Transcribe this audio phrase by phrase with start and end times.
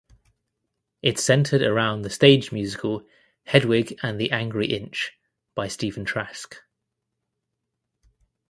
[1.03, 3.05] It centered around the stage musical
[3.43, 5.11] "Hedwig and the Angry Inch"
[5.53, 6.55] by Stephen Trask.